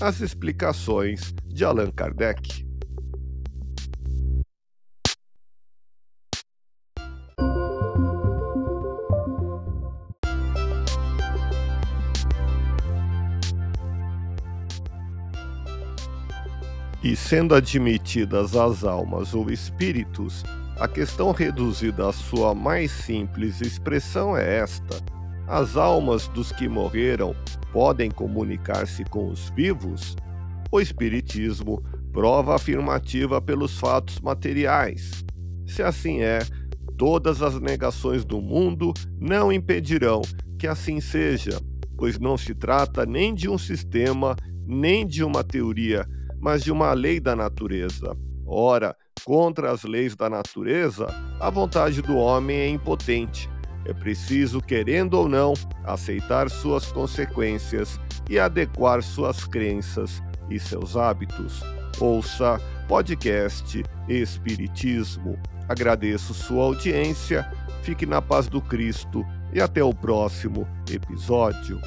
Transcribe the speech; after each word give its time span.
as 0.00 0.20
explicações 0.20 1.34
de 1.44 1.64
Allan 1.64 1.90
Kardec. 1.90 2.66
E 17.02 17.16
sendo 17.16 17.54
admitidas 17.54 18.54
as 18.54 18.84
almas 18.84 19.34
ou 19.34 19.50
espíritos, 19.50 20.44
a 20.78 20.86
questão 20.86 21.32
reduzida 21.32 22.08
à 22.08 22.12
sua 22.12 22.54
mais 22.54 22.90
simples 22.90 23.60
expressão 23.60 24.36
é 24.36 24.58
esta: 24.58 25.02
as 25.46 25.76
almas 25.76 26.28
dos 26.28 26.52
que 26.52 26.68
morreram 26.68 27.34
podem 27.72 28.10
comunicar-se 28.10 29.04
com 29.04 29.28
os 29.28 29.50
vivos? 29.50 30.16
O 30.70 30.80
Espiritismo 30.80 31.82
prova 32.12 32.54
afirmativa 32.54 33.40
pelos 33.40 33.78
fatos 33.78 34.20
materiais. 34.20 35.24
Se 35.66 35.82
assim 35.82 36.20
é, 36.20 36.40
todas 36.96 37.42
as 37.42 37.60
negações 37.60 38.24
do 38.24 38.40
mundo 38.40 38.92
não 39.18 39.52
impedirão 39.52 40.22
que 40.58 40.66
assim 40.66 41.00
seja, 41.00 41.60
pois 41.96 42.18
não 42.18 42.36
se 42.36 42.54
trata 42.54 43.06
nem 43.06 43.34
de 43.34 43.48
um 43.48 43.56
sistema, 43.56 44.34
nem 44.66 45.06
de 45.06 45.22
uma 45.22 45.44
teoria, 45.44 46.06
mas 46.40 46.64
de 46.64 46.72
uma 46.72 46.92
lei 46.92 47.20
da 47.20 47.36
natureza. 47.36 48.16
Ora, 48.44 48.96
contra 49.24 49.70
as 49.70 49.84
leis 49.84 50.16
da 50.16 50.28
natureza, 50.28 51.06
a 51.40 51.50
vontade 51.50 52.02
do 52.02 52.16
homem 52.16 52.56
é 52.56 52.68
impotente 52.68 53.48
é 53.84 53.92
preciso, 53.92 54.60
querendo 54.60 55.14
ou 55.14 55.28
não, 55.28 55.54
aceitar 55.84 56.50
suas 56.50 56.90
consequências 56.92 57.98
e 58.28 58.38
adequar 58.38 59.02
suas 59.02 59.44
crenças 59.44 60.22
e 60.50 60.58
seus 60.58 60.96
hábitos. 60.96 61.62
Ouça 62.00 62.60
podcast 62.86 63.82
Espiritismo. 64.08 65.38
Agradeço 65.68 66.32
sua 66.32 66.64
audiência, 66.64 67.50
fique 67.82 68.06
na 68.06 68.22
paz 68.22 68.48
do 68.48 68.60
Cristo 68.60 69.24
e 69.52 69.60
até 69.60 69.82
o 69.82 69.92
próximo 69.92 70.66
episódio. 70.90 71.80